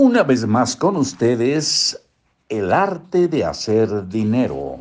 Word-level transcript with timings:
Una 0.00 0.22
vez 0.22 0.46
más 0.46 0.76
con 0.76 0.94
ustedes, 0.94 2.00
El 2.48 2.72
arte 2.72 3.26
de 3.26 3.44
hacer 3.44 4.06
dinero, 4.06 4.78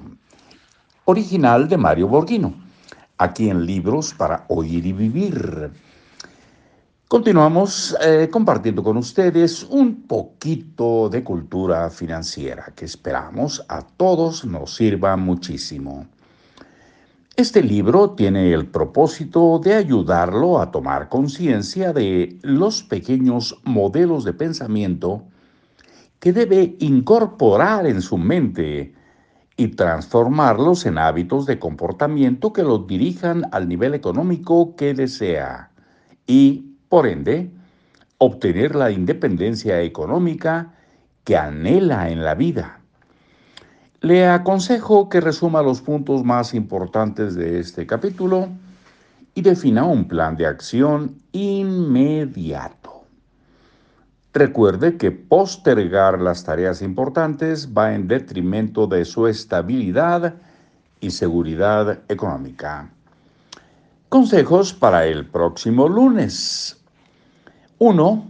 original 1.06 1.68
de 1.68 1.76
Mario 1.76 2.08
Borghino, 2.08 2.54
aquí 3.18 3.50
en 3.50 3.66
Libros 3.66 4.14
para 4.14 4.46
Oír 4.48 4.86
y 4.86 4.94
Vivir. 4.94 5.72
Continuamos 7.08 7.98
eh, 8.00 8.30
compartiendo 8.32 8.84
con 8.84 8.96
ustedes 8.98 9.64
un 9.64 10.04
poquito 10.04 11.10
de 11.10 11.24
cultura 11.24 11.90
financiera 11.90 12.72
que 12.76 12.86
esperamos 12.86 13.66
a 13.70 13.82
todos 13.82 14.46
nos 14.46 14.76
sirva 14.76 15.18
muchísimo. 15.18 16.06
Este 17.38 17.62
libro 17.62 18.16
tiene 18.16 18.52
el 18.52 18.66
propósito 18.66 19.60
de 19.64 19.76
ayudarlo 19.76 20.60
a 20.60 20.72
tomar 20.72 21.08
conciencia 21.08 21.94
de 21.94 22.40
los 22.42 22.82
pequeños 22.82 23.62
modelos 23.64 24.24
de 24.24 24.34
pensamiento 24.34 25.24
que 26.20 26.34
debe 26.34 26.76
incorporar 26.80 27.86
en 27.86 28.02
su 28.02 28.18
mente 28.18 28.96
y 29.56 29.68
transformarlos 29.68 30.88
en 30.88 30.98
hábitos 30.98 31.46
de 31.46 31.60
comportamiento 31.60 32.54
que 32.54 32.64
los 32.64 32.88
dirijan 32.88 33.44
al 33.52 33.70
nivel 33.70 33.94
económico 33.94 34.76
que 34.76 34.96
desea 34.96 35.70
y, 36.26 36.74
por 36.90 37.06
ende, 37.06 37.52
obtener 38.18 38.74
la 38.74 38.90
independencia 38.90 39.80
económica 39.84 40.74
que 41.24 41.38
anhela 41.38 42.10
en 42.10 42.24
la 42.24 42.34
vida. 42.34 42.77
Le 44.02 44.28
aconsejo 44.28 45.10
que 45.10 45.20
resuma 45.22 45.64
los 45.64 45.82
puntos 45.82 46.24
más 46.24 46.54
importantes 46.54 47.34
de 47.34 47.60
este 47.60 47.88
capítulo 47.88 48.48
y 49.34 49.42
defina 49.42 49.86
un 49.86 50.08
plan 50.08 50.38
de 50.38 50.46
acción 50.46 51.20
inmediato. 51.32 53.06
Recuerde 54.34 54.98
que 54.98 55.10
postergar 55.10 56.22
las 56.22 56.44
tareas 56.44 56.84
importantes 56.84 57.70
va 57.76 57.96
en 57.96 58.08
detrimento 58.08 58.86
de 58.86 59.04
su 59.04 59.26
estabilidad 59.26 60.36
y 61.00 61.10
seguridad 61.10 62.00
económica. 62.08 62.92
Consejos 64.10 64.74
para 64.74 65.08
el 65.08 65.26
próximo 65.26 65.88
lunes. 65.88 66.80
1. 67.80 68.28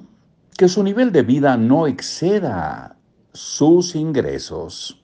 Que 0.57 0.69
su 0.69 0.81
nivel 0.81 1.11
de 1.11 1.23
vida 1.23 1.57
no 1.57 1.87
exceda 1.87 2.95
sus 3.33 3.95
ingresos 3.95 4.96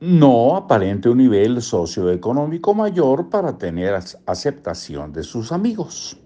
no 0.00 0.56
aparente 0.56 1.10
un 1.10 1.18
nivel 1.18 1.60
socioeconómico 1.60 2.72
mayor 2.72 3.28
para 3.28 3.58
tener 3.58 3.94
aceptación 4.24 5.12
de 5.12 5.22
sus 5.22 5.52
amigos. 5.52 6.16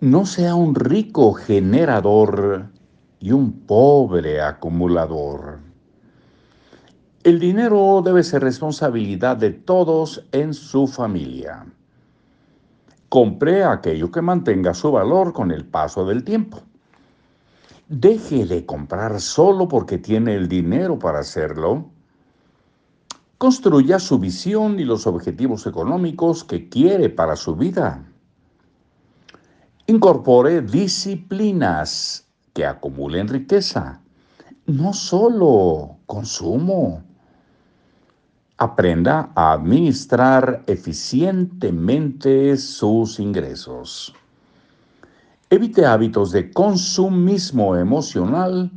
No 0.00 0.26
sea 0.26 0.54
un 0.54 0.74
rico 0.74 1.32
generador 1.32 2.66
y 3.18 3.32
un 3.32 3.60
pobre 3.60 4.42
acumulador. 4.42 5.60
El 7.24 7.40
dinero 7.40 8.02
debe 8.04 8.22
ser 8.22 8.42
responsabilidad 8.42 9.38
de 9.38 9.50
todos 9.50 10.26
en 10.30 10.52
su 10.52 10.86
familia. 10.86 11.64
Compre 13.08 13.64
aquello 13.64 14.10
que 14.10 14.20
mantenga 14.20 14.74
su 14.74 14.92
valor 14.92 15.32
con 15.32 15.50
el 15.50 15.64
paso 15.64 16.04
del 16.04 16.22
tiempo. 16.22 16.60
Deje 17.88 18.44
de 18.44 18.66
comprar 18.66 19.20
solo 19.22 19.66
porque 19.68 19.96
tiene 19.96 20.34
el 20.34 20.48
dinero 20.48 20.98
para 20.98 21.20
hacerlo 21.20 21.95
construya 23.38 23.98
su 23.98 24.18
visión 24.18 24.80
y 24.80 24.84
los 24.84 25.06
objetivos 25.06 25.66
económicos 25.66 26.44
que 26.44 26.68
quiere 26.68 27.10
para 27.10 27.36
su 27.36 27.54
vida. 27.54 28.04
Incorpore 29.86 30.62
disciplinas 30.62 32.26
que 32.52 32.64
acumulen 32.64 33.28
riqueza, 33.28 34.00
no 34.66 34.92
solo 34.92 35.98
consumo. 36.06 37.02
Aprenda 38.58 39.30
a 39.34 39.52
administrar 39.52 40.64
eficientemente 40.66 42.56
sus 42.56 43.20
ingresos. 43.20 44.14
Evite 45.50 45.84
hábitos 45.84 46.32
de 46.32 46.50
consumismo 46.50 47.76
emocional 47.76 48.70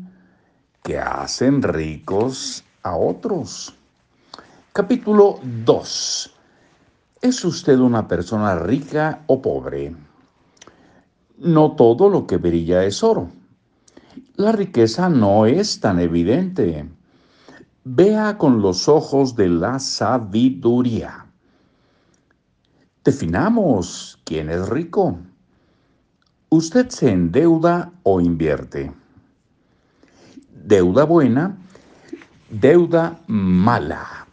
que 0.84 1.00
hacen 1.00 1.64
ricos 1.64 2.64
a 2.84 2.98
otros. 2.98 3.79
Capítulo 4.80 5.42
2. 5.44 6.34
¿Es 7.22 7.44
usted 7.44 7.78
una 7.80 8.08
persona 8.08 8.56
rica 8.56 9.24
o 9.28 9.42
pobre? 9.42 9.94
No 11.38 11.74
todo 11.74 12.08
lo 12.08 12.26
que 12.26 12.38
brilla 12.38 12.86
es 12.86 13.04
oro. 13.04 13.30
La 14.36 14.54
riqueza 14.54 15.10
no 15.10 15.46
es 15.46 15.82
tan 15.82 16.00
evidente. 16.00 16.90
Vea 17.84 18.38
con 18.38 18.62
los 18.62 18.88
ojos 18.88 19.36
de 19.36 19.50
la 19.50 19.80
sabiduría. 19.80 21.26
Definamos 23.04 24.18
quién 24.24 24.50
es 24.50 24.70
rico. 24.70 25.20
¿Usted 26.48 26.88
se 26.88 27.12
endeuda 27.12 27.92
o 28.04 28.22
invierte? 28.22 28.94
Deuda 30.54 31.04
buena, 31.04 31.58
deuda 32.50 33.20
mala. 33.28 34.29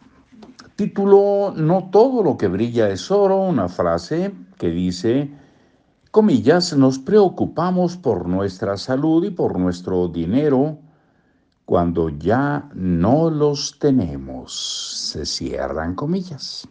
Título, 0.77 1.55
no 1.55 1.89
todo 1.89 2.21
lo 2.21 2.37
que 2.37 2.47
brilla 2.47 2.87
es 2.89 3.09
oro, 3.09 3.37
una 3.37 3.67
frase 3.67 4.31
que 4.59 4.69
dice, 4.69 5.27
comillas, 6.11 6.77
nos 6.77 6.99
preocupamos 6.99 7.97
por 7.97 8.27
nuestra 8.27 8.77
salud 8.77 9.25
y 9.25 9.31
por 9.31 9.57
nuestro 9.57 10.07
dinero 10.07 10.77
cuando 11.65 12.09
ya 12.09 12.69
no 12.75 13.31
los 13.31 13.79
tenemos. 13.79 15.09
Se 15.11 15.25
cierran 15.25 15.95
comillas. 15.95 16.67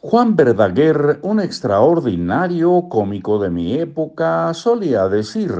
Juan 0.00 0.36
Verdaguer, 0.36 1.20
un 1.20 1.40
extraordinario 1.40 2.86
cómico 2.88 3.38
de 3.38 3.50
mi 3.50 3.74
época, 3.74 4.54
solía 4.54 5.08
decir, 5.08 5.52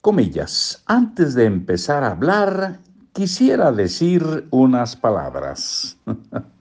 comillas, 0.00 0.80
antes 0.86 1.34
de 1.34 1.46
empezar 1.46 2.04
a 2.04 2.12
hablar, 2.12 2.78
quisiera 3.12 3.72
decir 3.72 4.46
unas 4.50 4.96
palabras. 4.96 5.98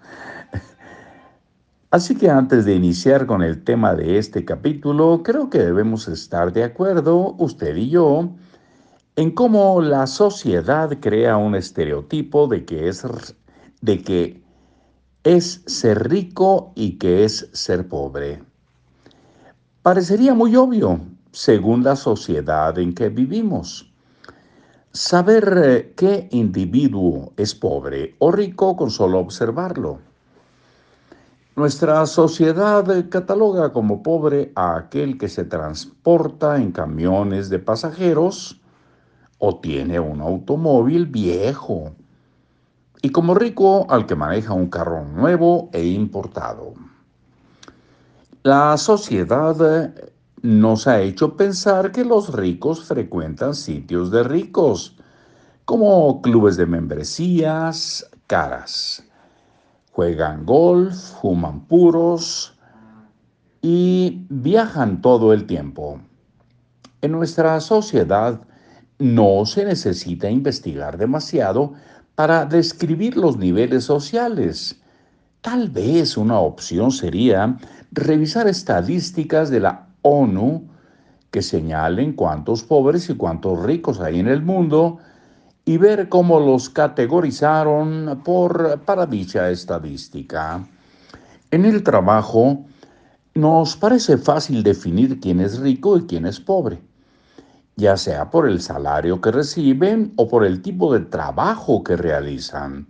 Así 1.91 2.15
que 2.15 2.29
antes 2.29 2.63
de 2.63 2.75
iniciar 2.75 3.25
con 3.25 3.41
el 3.41 3.63
tema 3.63 3.95
de 3.95 4.17
este 4.17 4.45
capítulo, 4.45 5.23
creo 5.23 5.49
que 5.49 5.59
debemos 5.59 6.07
estar 6.07 6.53
de 6.53 6.63
acuerdo, 6.63 7.35
usted 7.37 7.75
y 7.75 7.89
yo, 7.89 8.29
en 9.17 9.31
cómo 9.31 9.81
la 9.81 10.07
sociedad 10.07 10.97
crea 11.01 11.35
un 11.35 11.53
estereotipo 11.53 12.47
de 12.47 12.63
que 12.63 12.87
es, 12.87 13.05
de 13.81 14.01
que 14.01 14.41
es 15.23 15.63
ser 15.67 16.09
rico 16.09 16.71
y 16.75 16.97
que 16.97 17.25
es 17.25 17.49
ser 17.51 17.87
pobre. 17.89 18.41
Parecería 19.81 20.33
muy 20.33 20.55
obvio, 20.55 21.01
según 21.31 21.83
la 21.83 21.97
sociedad 21.97 22.77
en 22.79 22.93
que 22.93 23.09
vivimos. 23.09 23.90
Saber 24.93 25.61
eh, 25.63 25.93
qué 25.95 26.27
individuo 26.31 27.31
es 27.37 27.55
pobre 27.55 28.15
o 28.19 28.29
rico 28.29 28.75
con 28.75 28.91
solo 28.91 29.19
observarlo. 29.19 29.99
Nuestra 31.55 32.05
sociedad 32.05 32.85
cataloga 33.07 33.71
como 33.71 34.03
pobre 34.03 34.51
a 34.53 34.75
aquel 34.75 35.17
que 35.17 35.29
se 35.29 35.45
transporta 35.45 36.57
en 36.57 36.73
camiones 36.73 37.49
de 37.49 37.59
pasajeros 37.59 38.59
o 39.37 39.61
tiene 39.61 39.97
un 39.97 40.19
automóvil 40.19 41.05
viejo 41.05 41.93
y 43.01 43.11
como 43.11 43.33
rico 43.33 43.87
al 43.89 44.05
que 44.05 44.15
maneja 44.15 44.51
un 44.51 44.69
carro 44.69 45.05
nuevo 45.05 45.69
e 45.71 45.85
importado. 45.85 46.73
La 48.43 48.75
sociedad 48.75 49.55
nos 50.41 50.87
ha 50.87 51.01
hecho 51.01 51.37
pensar 51.37 51.91
que 51.91 52.03
los 52.03 52.33
ricos 52.33 52.83
frecuentan 52.83 53.53
sitios 53.53 54.09
de 54.11 54.23
ricos, 54.23 54.97
como 55.65 56.21
clubes 56.21 56.57
de 56.57 56.65
membresías 56.65 58.09
caras. 58.27 59.03
Juegan 59.91 60.45
golf, 60.45 60.95
fuman 61.21 61.65
puros 61.65 62.57
y 63.61 64.25
viajan 64.29 65.01
todo 65.01 65.33
el 65.33 65.45
tiempo. 65.45 66.01
En 67.01 67.11
nuestra 67.11 67.59
sociedad 67.59 68.41
no 68.97 69.45
se 69.45 69.65
necesita 69.65 70.29
investigar 70.29 70.97
demasiado 70.97 71.73
para 72.15 72.45
describir 72.45 73.17
los 73.17 73.37
niveles 73.37 73.83
sociales. 73.83 74.81
Tal 75.41 75.69
vez 75.69 76.17
una 76.17 76.39
opción 76.39 76.91
sería 76.91 77.57
revisar 77.91 78.47
estadísticas 78.47 79.49
de 79.49 79.59
la 79.59 79.90
ONU 80.01 80.69
que 81.31 81.41
señalen 81.41 82.13
cuántos 82.13 82.63
pobres 82.63 83.09
y 83.09 83.15
cuántos 83.15 83.61
ricos 83.63 83.99
hay 84.01 84.19
en 84.19 84.27
el 84.27 84.41
mundo 84.41 84.99
y 85.65 85.77
ver 85.77 86.09
cómo 86.09 86.39
los 86.39 86.69
categorizaron 86.69 88.21
por 88.25 88.81
para 88.81 89.05
dicha 89.05 89.49
estadística. 89.49 90.67
En 91.51 91.65
el 91.65 91.83
trabajo 91.83 92.65
Nos 93.33 93.77
parece 93.77 94.17
fácil 94.17 94.61
definir 94.63 95.21
quién 95.21 95.39
es 95.39 95.59
rico 95.59 95.97
y 95.97 96.05
quién 96.05 96.25
es 96.25 96.41
pobre, 96.41 96.81
ya 97.77 97.95
sea 97.95 98.29
por 98.29 98.49
el 98.49 98.61
salario 98.61 99.21
que 99.21 99.31
reciben 99.31 100.13
o 100.17 100.27
por 100.27 100.45
el 100.45 100.61
tipo 100.61 100.93
de 100.93 100.99
trabajo 101.01 101.81
que 101.83 101.95
realizan. 101.95 102.87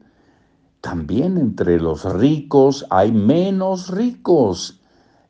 También 0.81 1.37
entre 1.37 1.79
los 1.79 2.05
ricos 2.05 2.87
hay 2.89 3.11
menos 3.11 3.89
ricos 3.89 4.80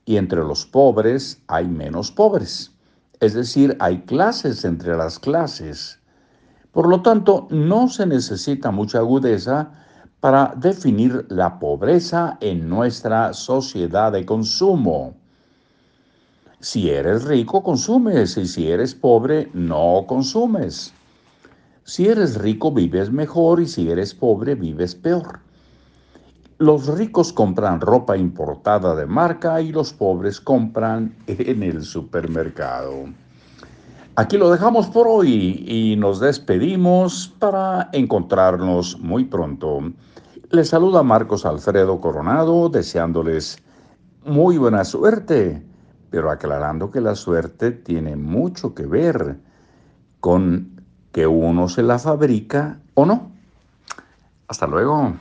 y 0.06 0.18
entre 0.18 0.44
los 0.44 0.66
pobres 0.66 1.42
hay 1.48 1.68
menos 1.68 2.12
pobres. 2.12 2.72
Es 3.20 3.34
decir, 3.34 3.78
hay 3.80 4.02
clases 4.02 4.66
entre 4.66 4.98
las 4.98 5.20
clases. 5.20 6.00
Por 6.72 6.88
lo 6.88 7.02
tanto, 7.02 7.48
no 7.52 7.88
se 7.88 8.06
necesita 8.06 8.72
mucha 8.72 9.00
agudeza 9.00 9.72
para 10.20 10.54
definir 10.56 11.26
la 11.30 11.60
pobreza 11.60 12.38
en 12.42 12.70
nuestra 12.70 13.34
sociedad 13.34 14.12
de 14.12 14.26
consumo. 14.26 15.16
Si 16.60 16.90
eres 16.90 17.24
rico, 17.26 17.64
consumes 17.64 18.38
y 18.38 18.48
si 18.48 18.70
eres 18.70 18.94
pobre, 18.94 19.50
no 19.54 20.06
consumes. 20.08 20.94
Si 21.84 22.08
eres 22.08 22.36
rico, 22.36 22.72
vives 22.72 23.12
mejor 23.12 23.60
y 23.60 23.68
si 23.68 23.90
eres 23.90 24.14
pobre, 24.14 24.54
vives 24.54 24.94
peor. 24.94 25.40
Los 26.62 26.86
ricos 26.96 27.34
compran 27.34 27.82
ropa 27.82 28.16
importada 28.16 28.94
de 28.94 29.08
marca 29.08 29.60
y 29.62 29.72
los 29.72 29.94
pobres 29.94 30.40
compran 30.40 31.16
en 31.26 31.64
el 31.64 31.82
supermercado. 31.82 33.06
Aquí 34.16 34.38
lo 34.38 34.52
dejamos 34.52 34.86
por 34.86 35.08
hoy 35.08 35.66
y 35.68 35.96
nos 35.96 36.20
despedimos 36.20 37.34
para 37.40 37.90
encontrarnos 37.94 39.00
muy 39.00 39.26
pronto. 39.26 39.92
Les 40.52 40.70
saluda 40.70 41.02
Marcos 41.02 41.48
Alfredo 41.48 42.00
Coronado 42.00 42.70
deseándoles 42.70 43.58
muy 44.24 44.60
buena 44.60 44.86
suerte, 44.86 45.66
pero 46.12 46.30
aclarando 46.30 46.92
que 46.92 47.02
la 47.02 47.16
suerte 47.16 47.72
tiene 47.72 48.16
mucho 48.16 48.76
que 48.76 48.86
ver 48.86 49.40
con 50.20 50.80
que 51.12 51.26
uno 51.26 51.68
se 51.70 51.82
la 51.82 51.98
fabrica 51.98 52.78
o 52.94 53.08
no. 53.08 53.32
Hasta 54.48 54.68
luego. 54.68 55.16